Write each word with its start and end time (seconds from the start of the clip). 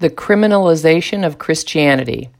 The 0.00 0.10
Criminalization 0.10 1.26
of 1.26 1.38
Christianity. 1.38 2.30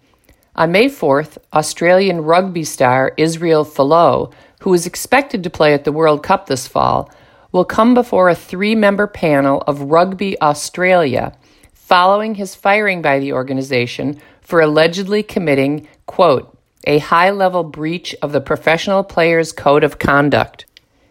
On 0.54 0.70
May 0.70 0.86
4th, 0.86 1.38
Australian 1.52 2.20
rugby 2.20 2.62
star 2.62 3.12
Israel 3.16 3.64
Folau, 3.64 4.32
who 4.60 4.72
is 4.74 4.86
expected 4.86 5.42
to 5.42 5.50
play 5.50 5.74
at 5.74 5.82
the 5.82 5.90
World 5.90 6.22
Cup 6.22 6.46
this 6.46 6.68
fall, 6.68 7.10
will 7.50 7.64
come 7.64 7.94
before 7.94 8.28
a 8.28 8.36
three 8.36 8.76
member 8.76 9.08
panel 9.08 9.64
of 9.66 9.90
Rugby 9.90 10.40
Australia 10.40 11.36
following 11.72 12.36
his 12.36 12.54
firing 12.54 13.02
by 13.02 13.18
the 13.18 13.32
organization 13.32 14.20
for 14.40 14.60
allegedly 14.60 15.24
committing, 15.24 15.88
quote, 16.06 16.56
a 16.84 16.98
high 16.98 17.30
level 17.30 17.64
breach 17.64 18.14
of 18.22 18.30
the 18.30 18.40
professional 18.40 19.02
player's 19.02 19.50
code 19.50 19.82
of 19.82 19.98
conduct. 19.98 20.64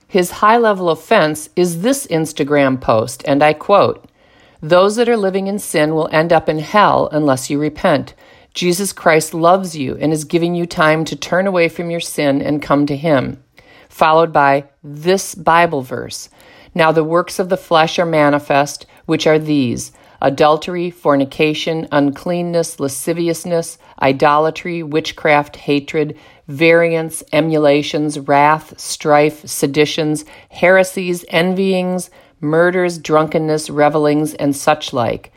His 0.07 0.32
high 0.32 0.57
level 0.57 0.89
offense 0.91 1.50
is 1.57 1.82
this 1.82 2.07
Instagram 2.07 2.79
post, 2.79 3.21
and 3.27 3.43
I 3.43 3.52
quote 3.52 4.07
Those 4.61 4.95
that 4.95 5.09
are 5.09 5.17
living 5.17 5.47
in 5.47 5.59
sin 5.59 5.93
will 5.93 6.09
end 6.11 6.33
up 6.33 6.49
in 6.49 6.59
hell 6.59 7.09
unless 7.11 7.49
you 7.49 7.59
repent. 7.59 8.13
Jesus 8.54 8.91
Christ 8.91 9.33
loves 9.33 9.77
you 9.77 9.95
and 9.97 10.11
is 10.11 10.23
giving 10.23 10.55
you 10.55 10.65
time 10.65 11.05
to 11.05 11.15
turn 11.15 11.45
away 11.45 11.69
from 11.69 11.91
your 11.91 11.99
sin 11.99 12.41
and 12.41 12.61
come 12.61 12.87
to 12.87 12.96
Him. 12.96 13.43
Followed 13.87 14.33
by 14.33 14.65
this 14.83 15.35
Bible 15.35 15.83
verse 15.83 16.29
Now 16.73 16.91
the 16.91 17.04
works 17.04 17.37
of 17.37 17.49
the 17.49 17.57
flesh 17.57 17.99
are 17.99 18.05
manifest, 18.05 18.87
which 19.05 19.27
are 19.27 19.39
these 19.39 19.91
adultery, 20.21 20.89
fornication, 20.89 21.87
uncleanness, 21.91 22.79
lasciviousness, 22.79 23.77
idolatry, 24.01 24.82
witchcraft, 24.82 25.55
hatred, 25.55 26.18
variance, 26.47 27.24
emulations, 27.33 28.18
wrath, 28.19 28.79
strife, 28.79 29.47
seditions, 29.47 30.25
heresies, 30.49 31.24
envyings, 31.29 32.09
murders, 32.39 32.97
drunkenness, 32.97 33.69
revelings, 33.69 34.33
and 34.33 34.55
such 34.55 34.94
like, 34.94 35.33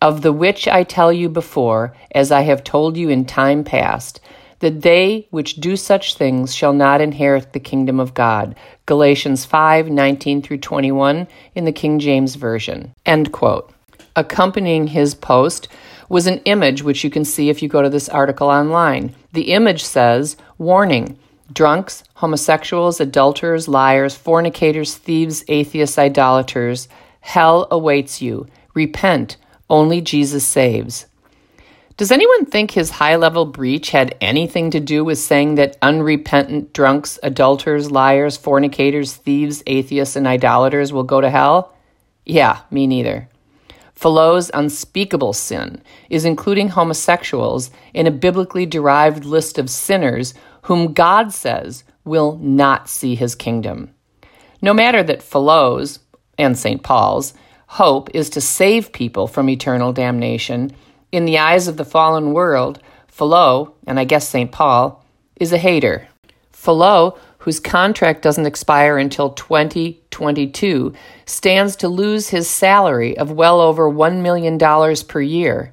of 0.00 0.22
the 0.22 0.32
which 0.32 0.66
I 0.66 0.82
tell 0.82 1.12
you 1.12 1.28
before, 1.28 1.94
as 2.14 2.32
I 2.32 2.42
have 2.42 2.64
told 2.64 2.96
you 2.96 3.08
in 3.08 3.24
time 3.24 3.64
past, 3.64 4.20
that 4.58 4.82
they 4.82 5.26
which 5.30 5.56
do 5.56 5.76
such 5.76 6.16
things 6.16 6.54
shall 6.54 6.72
not 6.72 7.00
inherit 7.00 7.52
the 7.52 7.60
kingdom 7.60 7.98
of 7.98 8.14
God. 8.14 8.54
Galatians 8.86 9.44
5 9.44 9.90
19 9.90 10.40
through 10.42 10.58
21 10.58 11.26
in 11.54 11.64
the 11.64 11.72
King 11.72 11.98
James 11.98 12.36
Version. 12.36 12.94
End 13.04 13.32
quote. 13.32 13.72
Accompanying 14.14 14.88
his 14.88 15.14
post 15.14 15.68
was 16.08 16.26
an 16.26 16.38
image, 16.44 16.82
which 16.82 17.02
you 17.02 17.10
can 17.10 17.24
see 17.24 17.48
if 17.48 17.62
you 17.62 17.68
go 17.68 17.82
to 17.82 17.88
this 17.88 18.08
article 18.08 18.48
online. 18.48 19.14
The 19.32 19.52
image 19.52 19.82
says, 19.82 20.36
Warning 20.58 21.18
drunks, 21.52 22.04
homosexuals, 22.14 23.00
adulterers, 23.00 23.68
liars, 23.68 24.14
fornicators, 24.16 24.94
thieves, 24.94 25.44
atheists, 25.48 25.98
idolaters, 25.98 26.88
hell 27.20 27.66
awaits 27.70 28.20
you. 28.20 28.46
Repent. 28.74 29.36
Only 29.70 30.00
Jesus 30.00 30.46
saves. 30.46 31.06
Does 31.96 32.10
anyone 32.10 32.46
think 32.46 32.70
his 32.70 32.90
high 32.90 33.16
level 33.16 33.44
breach 33.44 33.90
had 33.90 34.16
anything 34.20 34.70
to 34.70 34.80
do 34.80 35.04
with 35.04 35.18
saying 35.18 35.54
that 35.56 35.76
unrepentant 35.82 36.72
drunks, 36.72 37.18
adulterers, 37.22 37.90
liars, 37.90 38.36
fornicators, 38.36 39.14
thieves, 39.14 39.62
atheists, 39.66 40.16
and 40.16 40.26
idolaters 40.26 40.92
will 40.92 41.04
go 41.04 41.20
to 41.20 41.30
hell? 41.30 41.74
Yeah, 42.24 42.60
me 42.70 42.86
neither. 42.86 43.28
Folau's 43.94 44.50
unspeakable 44.52 45.32
sin 45.32 45.80
is 46.10 46.24
including 46.24 46.70
homosexuals 46.70 47.70
in 47.94 48.06
a 48.06 48.10
biblically 48.10 48.66
derived 48.66 49.24
list 49.24 49.58
of 49.58 49.70
sinners 49.70 50.34
whom 50.62 50.92
God 50.92 51.32
says 51.32 51.84
will 52.04 52.38
not 52.38 52.88
see 52.88 53.14
his 53.14 53.34
kingdom. 53.34 53.94
No 54.60 54.72
matter 54.72 55.02
that 55.02 55.20
Folau's 55.20 55.98
and 56.38 56.58
St. 56.58 56.82
Paul's 56.82 57.34
hope 57.66 58.10
is 58.14 58.30
to 58.30 58.40
save 58.40 58.92
people 58.92 59.26
from 59.26 59.48
eternal 59.48 59.92
damnation, 59.92 60.72
in 61.10 61.24
the 61.24 61.38
eyes 61.38 61.68
of 61.68 61.76
the 61.76 61.84
fallen 61.84 62.32
world, 62.32 62.80
Folau, 63.14 63.72
and 63.86 64.00
I 64.00 64.04
guess 64.04 64.28
St. 64.28 64.50
Paul, 64.50 65.04
is 65.36 65.52
a 65.52 65.58
hater. 65.58 66.08
Folau 66.52 67.18
whose 67.42 67.58
contract 67.58 68.22
doesn't 68.22 68.46
expire 68.46 68.98
until 68.98 69.30
2022, 69.30 70.92
stands 71.26 71.74
to 71.74 71.88
lose 71.88 72.28
his 72.28 72.48
salary 72.48 73.18
of 73.18 73.32
well 73.32 73.60
over 73.60 73.90
$1 73.90 74.22
million 74.22 74.56
per 75.08 75.20
year. 75.20 75.72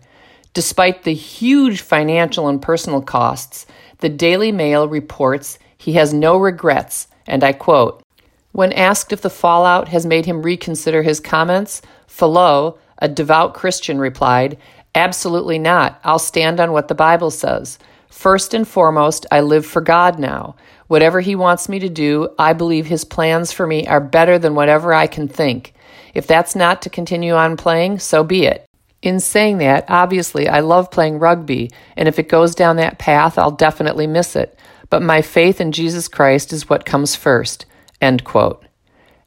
Despite 0.60 1.04
the 1.04 1.14
huge 1.14 1.80
financial 1.80 2.50
and 2.50 2.62
personal 2.62 3.02
costs, 3.02 3.66
the 4.00 4.10
Daily 4.10 4.52
Mail 4.52 4.90
reports 4.90 5.58
he 5.78 5.94
has 5.94 6.14
no 6.14 6.36
regrets, 6.36 7.08
and 7.26 7.46
I 7.46 7.54
quote 7.54 8.04
When 8.52 8.74
asked 8.74 9.14
if 9.14 9.22
the 9.22 9.30
fallout 9.30 9.88
has 9.88 10.06
made 10.06 10.26
him 10.26 10.42
reconsider 10.42 11.02
his 11.02 11.22
comments, 11.22 11.82
Folau, 12.10 12.78
a 12.98 13.08
devout 13.08 13.54
Christian, 13.54 14.00
replied, 14.00 14.58
Absolutely 14.96 15.60
not. 15.60 15.98
I'll 16.04 16.20
stand 16.20 16.60
on 16.60 16.74
what 16.74 16.90
the 16.90 16.94
Bible 16.94 17.32
says. 17.32 17.80
First 18.10 18.54
and 18.54 18.68
foremost, 18.68 19.26
I 19.32 19.40
live 19.40 19.66
for 19.66 19.80
God 19.80 20.20
now. 20.20 20.58
Whatever 20.88 21.22
He 21.22 21.38
wants 21.38 21.70
me 21.70 21.80
to 21.80 21.88
do, 21.88 22.36
I 22.38 22.52
believe 22.52 22.88
His 22.88 23.06
plans 23.06 23.54
for 23.54 23.66
me 23.66 23.88
are 23.88 24.02
better 24.02 24.38
than 24.38 24.56
whatever 24.56 24.94
I 24.94 25.08
can 25.08 25.30
think. 25.30 25.74
If 26.14 26.28
that's 26.28 26.54
not 26.54 26.82
to 26.82 26.90
continue 26.90 27.34
on 27.34 27.56
playing, 27.56 28.00
so 28.00 28.26
be 28.26 28.46
it. 28.46 28.69
In 29.02 29.20
saying 29.20 29.60
that, 29.60 29.86
obviously, 29.88 30.50
I 30.50 30.60
love 30.60 30.92
playing 30.92 31.20
rugby, 31.20 31.72
and 31.96 32.08
if 32.08 32.20
it 32.20 32.28
goes 32.28 32.54
down 32.54 32.76
that 32.76 33.00
path, 33.00 33.38
I'll 33.38 33.52
definitely 33.52 34.08
miss 34.08 34.36
it. 34.36 34.60
But 34.90 35.02
my 35.02 35.22
faith 35.22 35.62
in 35.62 35.72
Jesus 35.72 36.08
Christ 36.08 36.52
is 36.52 36.70
what 36.70 36.86
comes 36.86 37.16
first. 37.16 37.66
End 38.02 38.24
quote. 38.24 38.66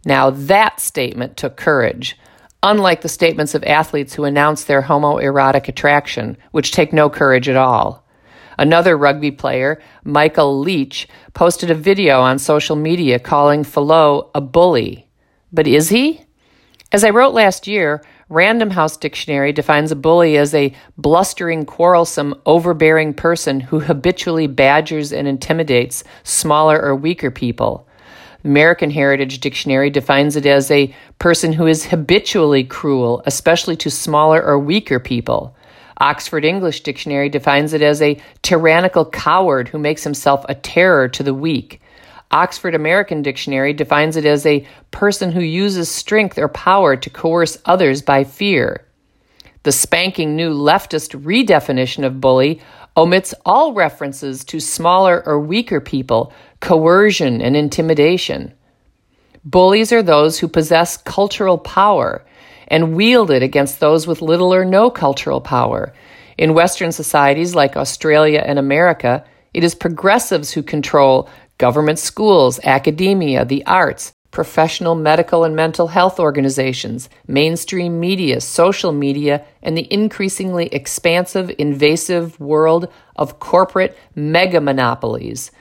Now, 0.04 0.30
that 0.30 0.80
statement 0.80 1.36
took 1.36 1.56
courage, 1.56 2.18
unlike 2.62 3.00
the 3.00 3.08
statements 3.08 3.54
of 3.54 3.64
athletes 3.64 4.14
who 4.14 4.24
announce 4.24 4.64
their 4.64 4.82
homoerotic 4.82 5.68
attraction, 5.68 6.36
which 6.50 6.72
take 6.72 6.92
no 6.92 7.08
courage 7.08 7.48
at 7.48 7.56
all. 7.56 8.04
Another 8.58 8.96
rugby 8.98 9.30
player, 9.30 9.80
Michael 10.04 10.58
Leach, 10.58 11.08
posted 11.32 11.70
a 11.70 11.74
video 11.74 12.20
on 12.20 12.38
social 12.38 12.76
media 12.76 13.18
calling 13.18 13.64
Folau 13.64 14.30
a 14.34 14.40
bully. 14.40 15.08
But 15.50 15.66
is 15.66 15.88
he? 15.88 16.24
As 16.92 17.04
I 17.04 17.10
wrote 17.10 17.32
last 17.32 17.66
year, 17.66 18.04
Random 18.28 18.70
House 18.70 18.96
Dictionary 18.96 19.52
defines 19.52 19.90
a 19.90 19.96
bully 19.96 20.36
as 20.36 20.54
a 20.54 20.72
blustering, 20.96 21.66
quarrelsome, 21.66 22.34
overbearing 22.46 23.14
person 23.14 23.60
who 23.60 23.80
habitually 23.80 24.46
badgers 24.46 25.12
and 25.12 25.26
intimidates 25.26 26.04
smaller 26.22 26.80
or 26.80 26.94
weaker 26.94 27.30
people. 27.30 27.86
American 28.44 28.90
Heritage 28.90 29.40
Dictionary 29.40 29.90
defines 29.90 30.36
it 30.36 30.46
as 30.46 30.70
a 30.70 30.94
person 31.18 31.52
who 31.52 31.66
is 31.66 31.86
habitually 31.86 32.64
cruel, 32.64 33.22
especially 33.26 33.76
to 33.76 33.90
smaller 33.90 34.42
or 34.42 34.58
weaker 34.58 34.98
people. 34.98 35.54
Oxford 35.98 36.44
English 36.44 36.80
Dictionary 36.80 37.28
defines 37.28 37.72
it 37.72 37.82
as 37.82 38.02
a 38.02 38.20
tyrannical 38.42 39.04
coward 39.04 39.68
who 39.68 39.78
makes 39.78 40.02
himself 40.02 40.44
a 40.48 40.54
terror 40.54 41.08
to 41.08 41.22
the 41.22 41.34
weak. 41.34 41.80
Oxford 42.32 42.74
American 42.74 43.22
Dictionary 43.22 43.72
defines 43.74 44.16
it 44.16 44.24
as 44.24 44.46
a 44.46 44.66
person 44.90 45.32
who 45.32 45.40
uses 45.40 45.90
strength 45.90 46.38
or 46.38 46.48
power 46.48 46.96
to 46.96 47.10
coerce 47.10 47.58
others 47.66 48.00
by 48.00 48.24
fear. 48.24 48.86
The 49.64 49.72
spanking 49.72 50.34
new 50.34 50.50
leftist 50.50 51.20
redefinition 51.22 52.04
of 52.04 52.20
bully 52.20 52.60
omits 52.96 53.34
all 53.44 53.74
references 53.74 54.44
to 54.44 54.60
smaller 54.60 55.22
or 55.24 55.38
weaker 55.38 55.80
people, 55.80 56.32
coercion, 56.60 57.40
and 57.40 57.56
intimidation. 57.56 58.54
Bullies 59.44 59.92
are 59.92 60.02
those 60.02 60.38
who 60.38 60.48
possess 60.48 60.96
cultural 60.96 61.58
power 61.58 62.24
and 62.68 62.96
wield 62.96 63.30
it 63.30 63.42
against 63.42 63.80
those 63.80 64.06
with 64.06 64.22
little 64.22 64.54
or 64.54 64.64
no 64.64 64.90
cultural 64.90 65.40
power. 65.40 65.92
In 66.38 66.54
Western 66.54 66.92
societies 66.92 67.54
like 67.54 67.76
Australia 67.76 68.42
and 68.44 68.58
America, 68.58 69.24
it 69.52 69.64
is 69.64 69.74
progressives 69.74 70.52
who 70.52 70.62
control 70.62 71.28
government 71.62 71.96
schools, 71.96 72.58
academia, 72.64 73.44
the 73.44 73.64
arts, 73.66 74.12
professional 74.32 74.96
medical 74.96 75.44
and 75.44 75.54
mental 75.54 75.86
health 75.86 76.18
organizations, 76.18 77.08
mainstream 77.28 78.00
media, 78.00 78.40
social 78.40 78.90
media, 78.90 79.44
and 79.62 79.78
the 79.78 79.86
increasingly 79.92 80.66
expansive, 80.74 81.52
invasive 81.58 82.40
world 82.40 82.88
of 83.14 83.38
corporate 83.38 83.96
mega 84.16 84.60
monopolies. 84.60 85.52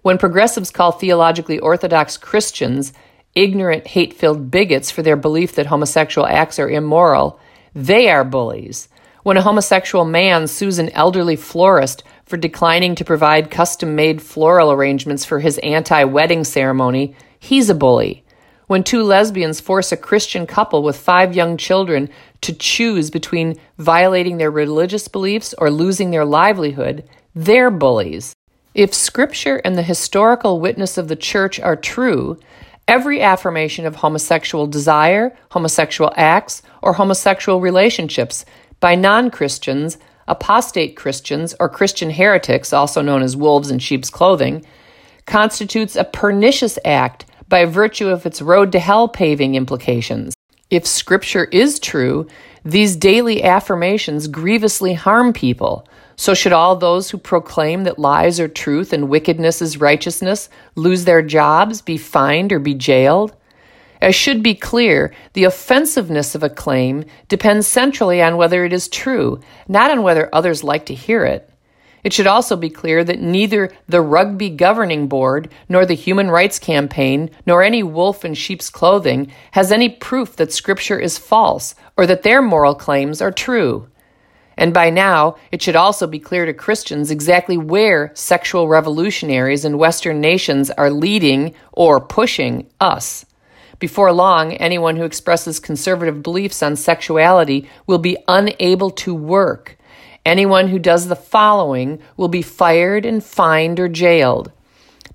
When 0.00 0.16
progressives 0.16 0.70
call 0.70 0.92
theologically 0.92 1.58
orthodox 1.58 2.16
Christians 2.16 2.94
ignorant, 3.34 3.86
hate 3.86 4.14
filled 4.14 4.50
bigots 4.50 4.90
for 4.90 5.02
their 5.02 5.16
belief 5.16 5.56
that 5.56 5.66
homosexual 5.66 6.26
acts 6.26 6.58
are 6.58 6.70
immoral, 6.70 7.38
they 7.74 8.08
are 8.08 8.24
bullies. 8.24 8.88
When 9.24 9.36
a 9.36 9.42
homosexual 9.42 10.06
man 10.06 10.46
sues 10.46 10.78
an 10.78 10.88
elderly 10.90 11.36
florist 11.36 12.02
for 12.26 12.36
declining 12.36 12.94
to 12.96 13.04
provide 13.04 13.50
custom 13.50 13.94
made 13.94 14.22
floral 14.22 14.72
arrangements 14.72 15.24
for 15.24 15.40
his 15.40 15.58
anti 15.58 16.04
wedding 16.04 16.44
ceremony, 16.44 17.14
he's 17.38 17.70
a 17.70 17.74
bully. 17.74 18.24
When 18.66 18.82
two 18.82 19.02
lesbians 19.02 19.60
force 19.60 19.92
a 19.92 19.96
Christian 19.96 20.46
couple 20.46 20.82
with 20.82 20.96
five 20.96 21.34
young 21.34 21.56
children 21.56 22.08
to 22.40 22.52
choose 22.52 23.10
between 23.10 23.58
violating 23.78 24.38
their 24.38 24.50
religious 24.50 25.06
beliefs 25.06 25.54
or 25.58 25.70
losing 25.70 26.10
their 26.10 26.24
livelihood, 26.24 27.04
they're 27.34 27.70
bullies. 27.70 28.34
If 28.74 28.94
Scripture 28.94 29.60
and 29.64 29.76
the 29.76 29.82
historical 29.82 30.60
witness 30.60 30.96
of 30.96 31.08
the 31.08 31.16
Church 31.16 31.60
are 31.60 31.76
true, 31.76 32.38
Every 32.86 33.22
affirmation 33.22 33.86
of 33.86 33.96
homosexual 33.96 34.66
desire, 34.66 35.34
homosexual 35.52 36.12
acts, 36.16 36.60
or 36.82 36.92
homosexual 36.92 37.60
relationships 37.60 38.44
by 38.78 38.94
non 38.94 39.30
Christians, 39.30 39.96
apostate 40.28 40.96
Christians, 40.96 41.54
or 41.60 41.68
Christian 41.68 42.10
heretics, 42.10 42.72
also 42.72 43.02
known 43.02 43.22
as 43.22 43.36
wolves 43.36 43.70
in 43.70 43.78
sheep's 43.78 44.10
clothing, 44.10 44.64
constitutes 45.26 45.96
a 45.96 46.04
pernicious 46.04 46.78
act 46.84 47.26
by 47.48 47.64
virtue 47.64 48.08
of 48.08 48.26
its 48.26 48.42
road 48.42 48.72
to 48.72 48.78
hell 48.78 49.08
paving 49.08 49.54
implications. 49.54 50.34
If 50.70 50.86
Scripture 50.86 51.44
is 51.44 51.78
true, 51.78 52.26
these 52.64 52.96
daily 52.96 53.42
affirmations 53.42 54.26
grievously 54.28 54.94
harm 54.94 55.32
people. 55.32 55.86
So, 56.16 56.32
should 56.32 56.52
all 56.52 56.76
those 56.76 57.10
who 57.10 57.18
proclaim 57.18 57.84
that 57.84 57.98
lies 57.98 58.40
are 58.40 58.48
truth 58.48 58.92
and 58.92 59.08
wickedness 59.08 59.60
is 59.60 59.80
righteousness 59.80 60.48
lose 60.74 61.04
their 61.04 61.22
jobs, 61.22 61.82
be 61.82 61.98
fined, 61.98 62.52
or 62.52 62.58
be 62.58 62.74
jailed? 62.74 63.36
As 64.04 64.14
should 64.14 64.42
be 64.42 64.54
clear, 64.54 65.14
the 65.32 65.44
offensiveness 65.44 66.34
of 66.34 66.42
a 66.42 66.50
claim 66.50 67.06
depends 67.30 67.66
centrally 67.66 68.20
on 68.20 68.36
whether 68.36 68.62
it 68.62 68.74
is 68.74 68.86
true, 68.86 69.40
not 69.66 69.90
on 69.90 70.02
whether 70.02 70.28
others 70.30 70.62
like 70.62 70.84
to 70.86 70.94
hear 70.94 71.24
it. 71.24 71.48
It 72.02 72.12
should 72.12 72.26
also 72.26 72.54
be 72.54 72.68
clear 72.68 73.02
that 73.02 73.22
neither 73.22 73.72
the 73.88 74.02
Rugby 74.02 74.50
Governing 74.50 75.08
Board, 75.08 75.50
nor 75.70 75.86
the 75.86 75.94
Human 75.94 76.30
Rights 76.30 76.58
Campaign, 76.58 77.30
nor 77.46 77.62
any 77.62 77.82
wolf 77.82 78.26
in 78.26 78.34
sheep's 78.34 78.68
clothing 78.68 79.32
has 79.52 79.72
any 79.72 79.88
proof 79.88 80.36
that 80.36 80.52
Scripture 80.52 80.98
is 80.98 81.16
false 81.16 81.74
or 81.96 82.06
that 82.06 82.24
their 82.24 82.42
moral 82.42 82.74
claims 82.74 83.22
are 83.22 83.32
true. 83.32 83.88
And 84.58 84.74
by 84.74 84.90
now, 84.90 85.36
it 85.50 85.62
should 85.62 85.76
also 85.76 86.06
be 86.06 86.18
clear 86.18 86.44
to 86.44 86.52
Christians 86.52 87.10
exactly 87.10 87.56
where 87.56 88.12
sexual 88.12 88.68
revolutionaries 88.68 89.64
in 89.64 89.78
Western 89.78 90.20
nations 90.20 90.70
are 90.72 90.90
leading 90.90 91.54
or 91.72 92.02
pushing 92.02 92.66
us. 92.80 93.24
Before 93.78 94.12
long, 94.12 94.54
anyone 94.54 94.96
who 94.96 95.04
expresses 95.04 95.58
conservative 95.60 96.22
beliefs 96.22 96.62
on 96.62 96.76
sexuality 96.76 97.68
will 97.86 97.98
be 97.98 98.16
unable 98.28 98.90
to 98.90 99.14
work 99.14 99.76
Anyone 100.26 100.68
who 100.68 100.78
does 100.78 101.08
the 101.08 101.16
following 101.16 102.00
will 102.16 102.28
be 102.28 102.40
fired 102.40 103.04
and 103.04 103.22
fined 103.22 103.78
or 103.78 103.88
jailed. 103.88 104.50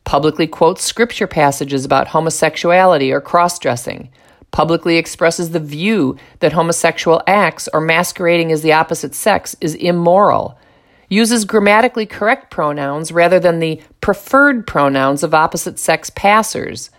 Publicly 0.04 0.46
quotes 0.46 0.84
scripture 0.84 1.26
passages 1.26 1.84
about 1.84 2.10
homosexuality 2.10 3.12
or 3.12 3.20
cross 3.20 3.58
dressing. 3.58 4.10
Publicly 4.52 4.98
expresses 4.98 5.50
the 5.50 5.60
view 5.60 6.16
that 6.40 6.54
homosexual 6.54 7.22
acts 7.26 7.68
or 7.74 7.82
masquerading 7.82 8.52
as 8.52 8.62
the 8.62 8.74
opposite 8.74 9.16
sex 9.16 9.56
is 9.62 9.76
immoral. 9.76 10.60
Uses 11.10 11.44
grammatically 11.44 12.06
correct 12.06 12.52
pronouns 12.52 13.12
rather 13.12 13.40
than 13.40 13.60
the 13.60 13.82
preferred 14.02 14.68
pronouns 14.68 15.24
of 15.24 15.34
opposite 15.34 15.80
sex 15.80 16.12
passers 16.12 16.92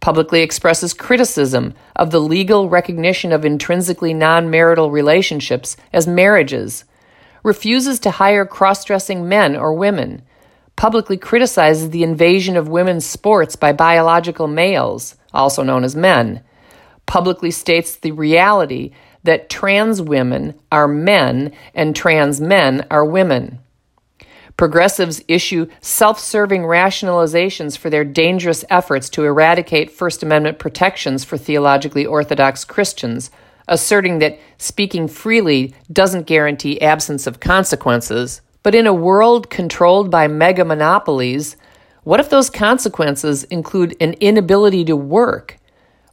publicly 0.00 0.42
expresses 0.42 0.94
criticism 0.94 1.74
of 1.96 2.10
the 2.10 2.20
legal 2.20 2.68
recognition 2.68 3.32
of 3.32 3.44
intrinsically 3.44 4.14
non 4.14 4.50
marital 4.50 4.90
relationships 4.90 5.76
as 5.92 6.06
marriages, 6.06 6.84
refuses 7.42 7.98
to 8.00 8.10
hire 8.12 8.46
cross 8.46 8.84
dressing 8.84 9.28
men 9.28 9.56
or 9.56 9.72
women, 9.74 10.22
publicly 10.76 11.16
criticizes 11.16 11.90
the 11.90 12.02
invasion 12.02 12.56
of 12.56 12.68
women's 12.68 13.04
sports 13.04 13.56
by 13.56 13.72
biological 13.72 14.46
males, 14.46 15.16
also 15.34 15.62
known 15.62 15.82
as 15.82 15.96
men, 15.96 16.42
publicly 17.06 17.50
states 17.50 17.96
the 17.96 18.12
reality 18.12 18.92
that 19.24 19.50
trans 19.50 20.00
women 20.00 20.54
are 20.70 20.86
men 20.86 21.52
and 21.74 21.96
trans 21.96 22.40
men 22.40 22.86
are 22.90 23.04
women. 23.04 23.58
Progressives 24.58 25.22
issue 25.28 25.68
self 25.80 26.18
serving 26.18 26.62
rationalizations 26.62 27.78
for 27.78 27.88
their 27.88 28.04
dangerous 28.04 28.64
efforts 28.68 29.08
to 29.10 29.24
eradicate 29.24 29.90
First 29.90 30.22
Amendment 30.22 30.58
protections 30.58 31.24
for 31.24 31.38
theologically 31.38 32.04
orthodox 32.04 32.64
Christians 32.64 33.30
asserting 33.68 34.18
that 34.18 34.38
speaking 34.56 35.06
freely 35.06 35.74
doesn't 35.92 36.26
guarantee 36.26 36.80
absence 36.80 37.26
of 37.26 37.38
consequences. 37.38 38.40
But 38.64 38.74
in 38.74 38.86
a 38.86 38.92
world 38.92 39.48
controlled 39.48 40.10
by 40.10 40.26
mega 40.26 40.64
monopolies, 40.64 41.56
what 42.02 42.18
if 42.18 42.28
those 42.28 42.50
consequences 42.50 43.44
include 43.44 43.94
an 44.00 44.14
inability 44.14 44.84
to 44.86 44.96
work? 44.96 45.58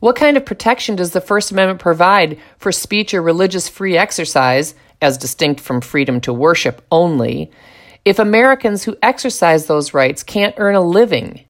What 0.01 0.15
kind 0.15 0.37
of 0.37 0.45
protection 0.45 0.95
does 0.95 1.11
the 1.11 1.21
First 1.21 1.51
Amendment 1.51 1.79
provide 1.79 2.39
for 2.59 2.71
speech 2.71 3.13
or 3.13 3.23
religious 3.23 3.67
free 3.67 3.97
exercise, 3.97 4.75
as 5.01 5.17
distinct 5.17 5.61
from 5.61 5.81
freedom 5.81 6.21
to 6.21 6.33
worship 6.33 6.85
only, 6.91 7.51
if 8.05 8.19
Americans 8.19 8.83
who 8.83 8.97
exercise 9.01 9.65
those 9.65 9.93
rights 9.93 10.23
can't 10.23 10.55
earn 10.57 10.75
a 10.75 10.81
living? 10.81 11.45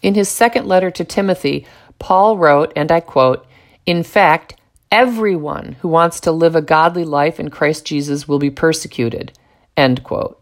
In 0.00 0.14
his 0.14 0.28
second 0.28 0.66
letter 0.66 0.90
to 0.92 1.04
Timothy, 1.04 1.66
Paul 1.98 2.38
wrote, 2.38 2.72
and 2.76 2.90
I 2.90 3.00
quote, 3.00 3.46
In 3.84 4.02
fact, 4.02 4.54
Everyone 4.92 5.76
who 5.80 5.88
wants 5.88 6.20
to 6.20 6.30
live 6.30 6.54
a 6.54 6.62
godly 6.62 7.04
life 7.04 7.40
in 7.40 7.50
Christ 7.50 7.84
Jesus 7.84 8.28
will 8.28 8.38
be 8.38 8.50
persecuted. 8.50 9.36
End 9.76 10.04
quote. 10.04 10.40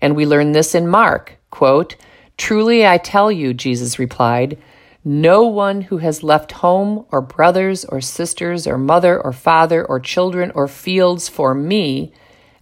And 0.00 0.16
we 0.16 0.24
learn 0.24 0.52
this 0.52 0.74
in 0.74 0.88
Mark, 0.88 1.36
quote, 1.50 1.94
Truly 2.38 2.86
I 2.86 2.96
tell 2.96 3.30
you, 3.30 3.52
Jesus 3.52 3.98
replied, 3.98 4.58
no 5.06 5.42
one 5.42 5.82
who 5.82 5.98
has 5.98 6.22
left 6.22 6.52
home 6.52 7.04
or 7.12 7.20
brothers 7.20 7.84
or 7.84 8.00
sisters 8.00 8.66
or 8.66 8.78
mother 8.78 9.20
or 9.22 9.34
father 9.34 9.84
or 9.84 10.00
children 10.00 10.50
or 10.54 10.66
fields 10.66 11.28
for 11.28 11.54
me 11.54 12.10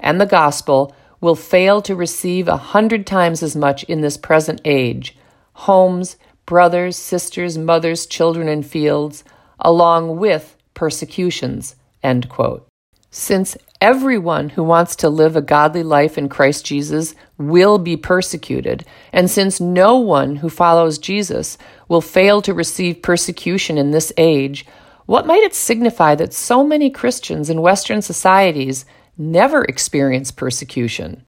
and 0.01 0.21
the 0.21 0.27
gospel 0.27 0.93
will 1.23 1.37
fail 1.37 1.81
to 1.81 1.97
receive 1.97 2.49
a 2.49 2.59
hundred 2.59 3.07
times 3.07 3.43
as 3.43 3.57
much 3.57 3.85
in 3.85 4.03
this 4.03 4.19
present 4.19 4.61
age 4.67 5.17
homes, 5.55 6.17
brothers, 6.45 6.97
sisters, 6.97 7.57
mothers, 7.57 8.07
children, 8.07 8.49
and 8.49 8.67
fields, 8.67 9.23
along 9.61 10.19
with 10.19 10.57
persecutions. 10.75 11.77
End 12.03 12.29
quote. 12.29 12.67
Since 13.11 13.59
everyone 13.81 14.49
who 14.51 14.65
wants 14.65 14.97
to 14.97 15.11
live 15.11 15.37
a 15.37 15.43
godly 15.43 15.83
life 15.83 16.17
in 16.17 16.29
Christ 16.31 16.65
Jesus 16.65 17.15
will 17.37 17.79
be 17.79 17.97
persecuted, 17.97 18.85
and 19.13 19.31
since 19.31 19.61
no 19.61 19.99
one 19.99 20.37
who 20.37 20.49
follows 20.49 20.99
Jesus 20.99 21.59
will 21.89 22.01
fail 22.01 22.43
to 22.43 22.55
receive 22.55 23.03
persecution 23.03 23.77
in 23.77 23.91
this 23.91 24.13
age, 24.17 24.67
what 25.07 25.27
might 25.27 25.43
it 25.43 25.55
signify 25.55 26.15
that 26.15 26.33
so 26.33 26.65
many 26.65 26.89
Christians 26.89 27.51
in 27.51 27.61
Western 27.61 28.01
societies 28.01 28.87
never 29.17 29.65
experience 29.65 30.31
persecution? 30.31 31.27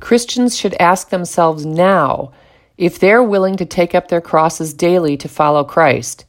Christians 0.00 0.56
should 0.56 0.74
ask 0.74 1.10
themselves 1.10 1.64
now 1.64 2.32
if 2.76 2.98
they're 2.98 3.22
willing 3.22 3.56
to 3.56 3.64
take 3.64 3.94
up 3.94 4.08
their 4.08 4.20
crosses 4.20 4.74
daily 4.74 5.16
to 5.16 5.28
follow 5.28 5.64
Christ. 5.64 6.24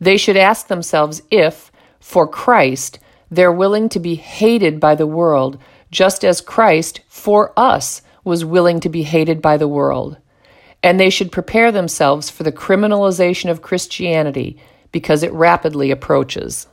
They 0.00 0.16
should 0.16 0.36
ask 0.36 0.68
themselves 0.68 1.22
if, 1.30 1.70
for 2.00 2.26
Christ, 2.26 2.98
they're 3.30 3.52
willing 3.52 3.88
to 3.90 4.00
be 4.00 4.14
hated 4.14 4.80
by 4.80 4.94
the 4.94 5.06
world, 5.06 5.58
just 5.90 6.24
as 6.24 6.40
Christ, 6.40 7.00
for 7.08 7.52
us, 7.58 8.02
was 8.24 8.44
willing 8.44 8.80
to 8.80 8.88
be 8.88 9.02
hated 9.02 9.42
by 9.42 9.56
the 9.56 9.68
world. 9.68 10.16
And 10.82 10.98
they 10.98 11.10
should 11.10 11.30
prepare 11.30 11.70
themselves 11.70 12.30
for 12.30 12.42
the 12.42 12.52
criminalization 12.52 13.50
of 13.50 13.62
Christianity 13.62 14.58
because 14.90 15.22
it 15.22 15.32
rapidly 15.32 15.90
approaches. 15.90 16.66